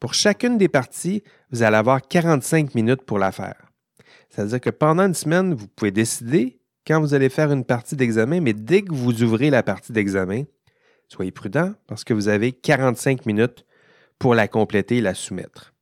[0.00, 3.70] pour chacune des parties, vous allez avoir 45 minutes pour la faire.
[4.28, 8.40] C'est-à-dire que pendant une semaine, vous pouvez décider quand vous allez faire une partie d'examen,
[8.40, 10.44] mais dès que vous ouvrez la partie d'examen,
[11.08, 13.64] soyez prudent parce que vous avez 45 minutes
[14.18, 15.74] pour la compléter et la soumettre.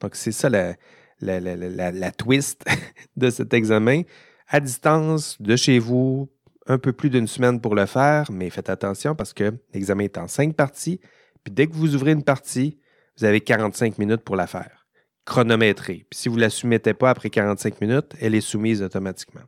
[0.00, 0.76] Donc, c'est ça la,
[1.20, 2.64] la twist
[3.16, 4.02] de cet examen.
[4.48, 6.28] À distance, de chez vous,
[6.68, 10.18] un peu plus d'une semaine pour le faire, mais faites attention parce que l'examen est
[10.18, 11.00] en cinq parties.
[11.44, 12.78] Puis dès que vous ouvrez une partie,
[13.18, 14.86] vous avez 45 minutes pour la faire.
[15.24, 16.06] Chronométrée.
[16.10, 19.42] Puis si vous ne la soumettez pas après 45 minutes, elle est soumise automatiquement.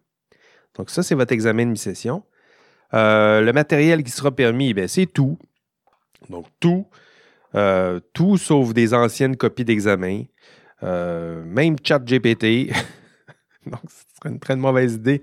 [0.77, 2.23] Donc ça, c'est votre examen de mi-session.
[2.95, 5.39] Euh, le matériel qui sera permis, ben, c'est tout.
[6.31, 6.87] Donc tout.
[7.55, 10.25] Euh, tout sauf des anciennes copies d'examen.
[10.83, 12.71] Euh, même ChatGPT.
[13.67, 15.23] Donc, ce serait une très mauvaise idée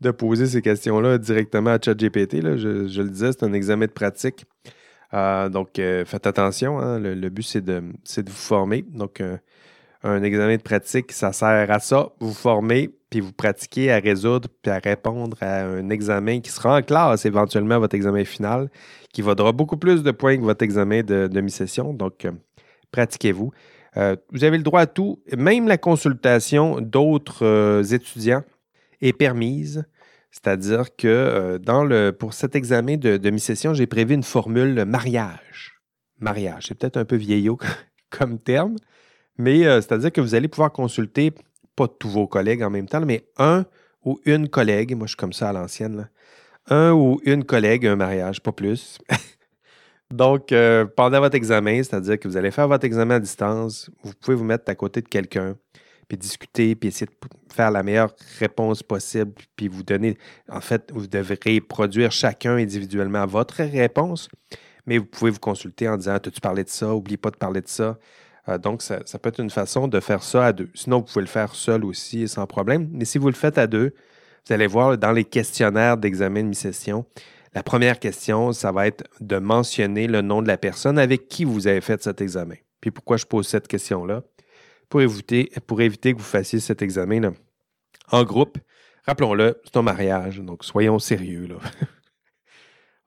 [0.00, 2.40] de poser ces questions-là directement à ChatGPT.
[2.42, 4.46] Je, je, le disais, c'est un examen de pratique.
[5.12, 6.78] Euh, donc, euh, faites attention.
[6.78, 6.98] Hein.
[6.98, 8.84] le, but, c'est de, de, vous former.
[8.88, 9.36] Donc, euh,
[10.02, 12.10] un examen de pratique, ça sert à ça.
[12.20, 16.78] Vous former, puis vous pratiquez à résoudre, puis à répondre à un examen qui sera
[16.78, 18.70] en classe, éventuellement, votre examen final,
[19.12, 21.92] qui vaudra beaucoup plus de points que votre examen de, de mi-session.
[21.92, 22.26] Donc,
[22.92, 23.52] pratiquez-vous.
[23.96, 28.42] vous avez le droit à tout, même la consultation d'autres étudiants
[29.00, 29.84] est permise.
[30.30, 34.84] C'est-à-dire que euh, dans le, pour cet examen de, de mi-session, j'ai prévu une formule
[34.84, 35.80] mariage.
[36.20, 37.58] Mariage, c'est peut-être un peu vieillot
[38.10, 38.76] comme terme,
[39.38, 41.32] mais euh, c'est-à-dire que vous allez pouvoir consulter,
[41.74, 43.64] pas tous vos collègues en même temps, mais un
[44.04, 46.08] ou une collègue, moi je suis comme ça à l'ancienne,
[46.68, 48.98] un ou une collègue, un mariage, pas plus.
[50.10, 54.12] Donc, euh, pendant votre examen, c'est-à-dire que vous allez faire votre examen à distance, vous
[54.20, 55.56] pouvez vous mettre à côté de quelqu'un
[56.10, 60.18] puis discuter, puis essayer de faire la meilleure réponse possible, puis vous donner,
[60.48, 64.28] en fait, vous devrez produire chacun individuellement votre réponse,
[64.86, 66.92] mais vous pouvez vous consulter en disant, as-tu parlé de ça?
[66.92, 67.96] Oublie pas de parler de ça.
[68.48, 70.68] Euh, donc, ça, peut être une façon de faire ça à deux.
[70.74, 72.88] Sinon, vous pouvez le faire seul aussi, sans problème.
[72.90, 73.94] Mais si vous le faites à deux,
[74.48, 77.04] vous allez voir dans les questionnaires d'examen de mi-session,
[77.54, 81.44] la première question, ça va être de mentionner le nom de la personne avec qui
[81.44, 82.56] vous avez fait cet examen.
[82.80, 84.24] Puis pourquoi je pose cette question-là?
[84.90, 87.32] Pour éviter, pour éviter que vous fassiez cet examen
[88.10, 88.58] en groupe.
[89.06, 91.46] Rappelons-le, c'est un mariage, donc soyons sérieux.
[91.46, 91.56] Là.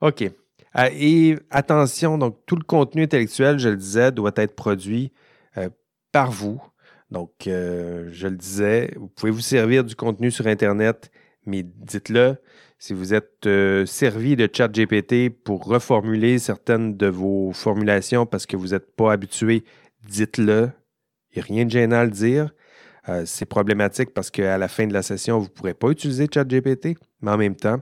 [0.00, 0.22] OK.
[0.22, 5.12] Euh, et attention, donc tout le contenu intellectuel, je le disais, doit être produit
[5.56, 5.68] euh,
[6.10, 6.60] par vous.
[7.10, 11.12] Donc, euh, je le disais, vous pouvez vous servir du contenu sur Internet,
[11.46, 12.38] mais dites-le.
[12.78, 13.48] Si vous êtes
[13.86, 19.64] servi de ChatGPT pour reformuler certaines de vos formulations parce que vous n'êtes pas habitué,
[20.06, 20.70] dites-le.
[21.34, 22.52] Il n'y a rien de gênant à le dire.
[23.08, 26.26] Euh, c'est problématique parce qu'à la fin de la session, vous ne pourrez pas utiliser
[26.32, 27.80] ChatGPT, mais en même temps,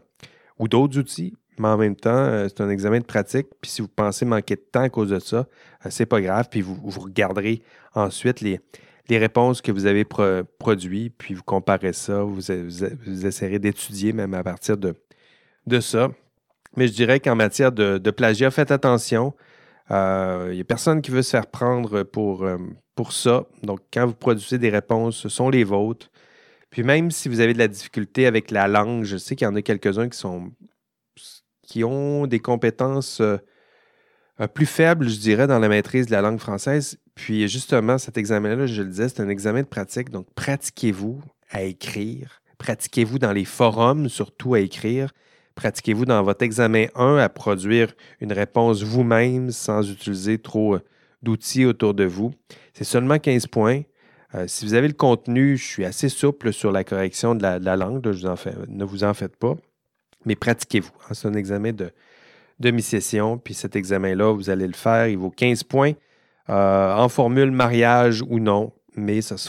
[0.59, 3.47] ou d'autres outils, mais en même temps, euh, c'est un examen de pratique.
[3.61, 5.47] Puis si vous pensez manquer de temps à cause de ça,
[5.83, 6.49] ce euh, c'est pas grave.
[6.51, 7.63] Puis vous, regarderez
[7.95, 8.61] ensuite les,
[9.09, 12.53] les réponses que vous avez produites, puis vous comparez ça, vous,
[13.27, 14.95] essayerez d'étudier même à partir de,
[15.67, 16.11] de ça.
[16.77, 19.35] Mais je dirais qu'en matière de, plagiat, faites attention.
[19.91, 22.47] Il euh, n'y a personne qui veut se faire prendre pour,
[22.95, 23.47] pour ça.
[23.63, 26.11] Donc, quand vous produisez des réponses, ce sont les vôtres.
[26.71, 29.49] Puis même si vous avez de la difficulté avec la langue, je sais qu'il y
[29.49, 30.23] en a quelques-uns qui
[31.63, 33.39] qui ont des compétences euh,
[34.49, 36.99] plus faibles, je dirais, dans la maîtrise de la langue française.
[37.15, 40.11] Puis justement, cet examen-là, je le disais, c'est un examen de pratique.
[40.11, 42.43] Donc, pratiquez-vous à écrire.
[42.59, 45.13] Pratiquez-vous dans les forums, surtout à écrire.
[45.55, 50.83] Pratiquez-vous dans votre examen 1 à produire une réponse vous-même sans utiliser trop euh,
[51.23, 52.33] d'outils autour de vous.
[52.73, 53.83] C'est seulement 15 points.
[54.35, 57.77] Euh, si vous avez le contenu, je suis assez souple sur la correction de la,
[57.77, 58.05] langue.
[58.05, 59.57] ne vous en faites pas.
[60.25, 60.93] Mais pratiquez-vous.
[61.05, 61.15] Hein.
[61.15, 61.91] c'est un examen de
[62.61, 63.39] demi-session.
[63.39, 65.09] Puis cet examen-là, vous allez le faire.
[65.09, 65.93] Il vaut 15 points.
[66.49, 69.49] Euh, en formule mariage ou non, mais ça se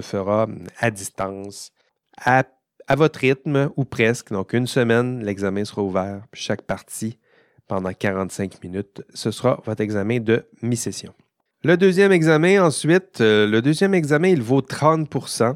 [0.00, 0.46] fera,
[0.78, 1.70] à distance,
[2.16, 2.44] à
[2.86, 4.32] à votre rythme ou presque.
[4.32, 6.22] Donc, une semaine, l'examen sera ouvert.
[6.32, 7.18] chaque partie,
[7.68, 11.14] pendant 45 minutes, ce sera votre examen de mi-session.
[11.62, 15.54] Le deuxième examen, ensuite, euh, le deuxième examen, il vaut 30%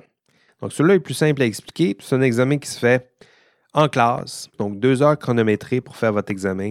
[0.62, 1.96] Donc, celui-là est plus simple à expliquer.
[2.00, 3.10] C'est un examen qui se fait
[3.74, 4.48] en classe.
[4.58, 6.70] Donc, deux heures chronométrées pour faire votre examen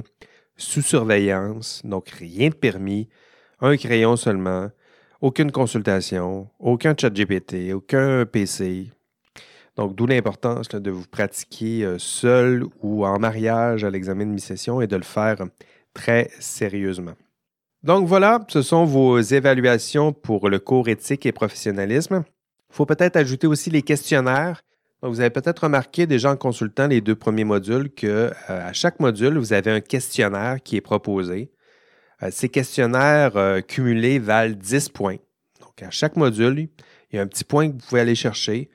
[0.55, 1.81] sous surveillance.
[1.85, 3.09] Donc, rien de permis.
[3.61, 4.69] Un crayon seulement.
[5.21, 6.49] Aucune consultation.
[6.59, 7.73] Aucun chat GPT.
[7.73, 8.91] Aucun PC.
[9.77, 14.81] Donc, d'où l'importance de vous pratiquer euh, seul ou en mariage à l'examen de mi-session
[14.81, 15.37] et de le faire
[15.93, 17.13] très sérieusement.
[17.83, 22.23] Donc voilà, ce sont vos évaluations pour le cours éthique et professionnalisme.
[22.71, 24.63] Il faut peut-être ajouter aussi les questionnaires.
[25.03, 28.99] vous avez peut-être remarqué déjà en consultant les deux premiers modules que euh, à chaque
[28.99, 31.51] module, vous avez un questionnaire qui est proposé.
[32.23, 35.17] Euh, ces questionnaires cumulés valent 10 points.
[35.61, 36.67] Donc à chaque module,
[37.11, 38.71] il y a un petit point que vous pouvez aller chercher.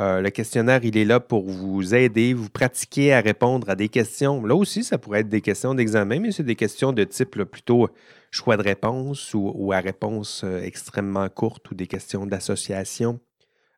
[0.00, 3.88] Euh, le questionnaire, il est là pour vous aider, vous pratiquer à répondre à des
[3.88, 4.44] questions.
[4.44, 7.88] Là aussi, ça pourrait être des questions d'examen, mais c'est des questions de type plutôt
[8.32, 13.20] choix de réponse ou, à réponse euh, extrêmement courte ou des questions d'association.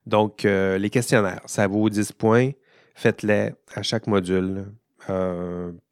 [0.07, 2.53] Donc, euh, les questionnaires, ça vaut 10 points.
[2.95, 4.67] Faites-les à chaque module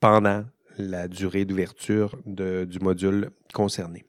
[0.01, 0.45] pendant
[0.77, 4.05] la durée d'ouverture du module concerné.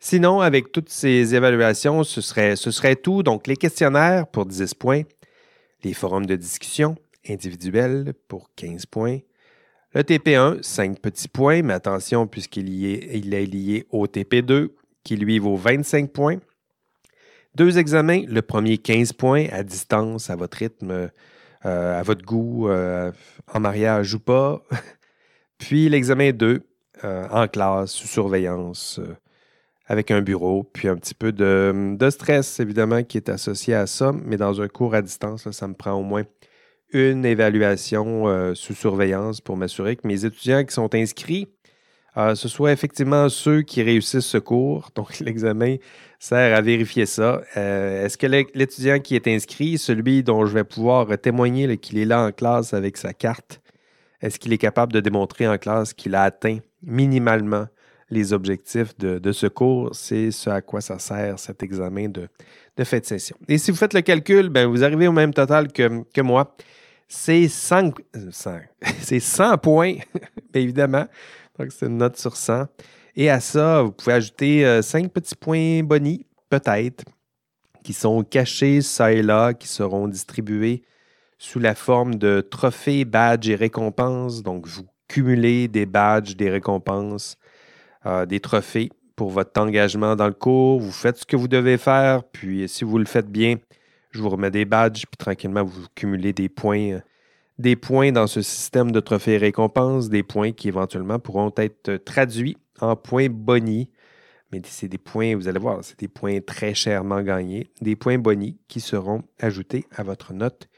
[0.00, 3.22] Sinon, avec toutes ces évaluations, ce serait, ce serait tout.
[3.22, 5.02] Donc, les questionnaires pour 10 points,
[5.84, 6.96] les forums de discussion
[7.28, 9.18] individuels pour 15 points.
[9.94, 14.70] Le TP1, 5 petits points, mais attention puisqu'il est lié au TP2
[15.02, 16.38] qui lui vaut 25 points.
[17.54, 21.10] Deux examens, le premier 15 points à distance, à votre rythme,
[21.64, 23.10] euh, à votre goût, euh,
[23.52, 24.62] en mariage ou pas.
[25.58, 26.62] Puis l'examen 2
[27.04, 29.00] euh, en classe, sous surveillance,
[29.88, 34.12] avec un bureau, puis un petit peu de, stress, évidemment, qui est associé à ça.
[34.12, 36.24] Mais dans un cours à distance, ça me prend au moins
[36.92, 41.48] une évaluation euh, sous surveillance pour m'assurer que mes étudiants qui sont inscrits,
[42.18, 44.90] euh, ce soit effectivement ceux qui réussissent ce cours.
[44.94, 45.76] Donc, l'examen
[46.18, 47.40] sert à vérifier ça.
[47.56, 52.04] Euh, est-ce que l'étudiant qui est inscrit, celui dont je vais pouvoir témoigner qu'il est
[52.04, 53.62] là en classe avec sa carte,
[54.20, 57.68] est-ce qu'il est capable de démontrer en classe qu'il a atteint minimalement
[58.10, 59.94] les objectifs de, ce cours.
[59.94, 62.28] C'est ce à quoi ça sert cet examen de,
[62.76, 63.36] de de session.
[63.48, 66.54] Et si vous faites le calcul, ben, vous arrivez au même total que, moi.
[67.10, 67.94] C'est 100,
[69.18, 69.96] 100 points,
[70.54, 71.06] évidemment.
[71.58, 72.66] Donc, c'est une note sur 100.
[73.16, 77.04] Et à ça, vous pouvez ajouter 5 euh, petits points bonus, peut-être,
[77.82, 80.82] qui sont cachés ça et là, qui seront distribués
[81.38, 84.42] sous la forme de trophées, badges et récompenses.
[84.42, 87.38] Donc, vous cumulez des badges, des récompenses
[88.06, 90.80] euh, des trophées pour votre engagement dans le cours.
[90.80, 93.56] Vous faites ce que vous devez faire, puis si vous le faites bien,
[94.10, 97.00] je vous remets des badges, puis tranquillement, vous cumulez des points,
[97.58, 102.94] euh, dans ce système de trophées récompenses, des points qui éventuellement pourront être traduits en
[102.96, 103.86] points bonus.
[104.52, 108.18] Mais c'est des points, vous allez voir, c'est des points très chèrement gagnés, des points
[108.18, 110.68] bonus qui seront ajoutés à votre note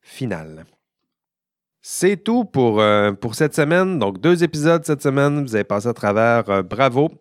[0.00, 0.64] finale.
[1.88, 4.00] C'est tout pour, euh, pour cette semaine.
[4.00, 5.44] Donc, deux épisodes cette semaine.
[5.44, 6.50] Vous avez passé à travers.
[6.50, 7.12] Euh, bravo.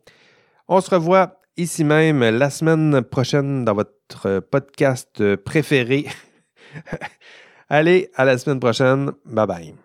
[0.67, 6.07] On se revoit ici même la semaine prochaine dans votre podcast préféré.
[7.69, 9.11] Allez, à la semaine prochaine.
[9.23, 9.73] Bye bye.